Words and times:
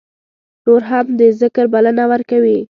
نور 0.65 0.81
هم 0.89 1.05
د 1.19 1.21
ذکر 1.41 1.65
بلنه 1.73 2.03
ورکوي. 2.11 2.59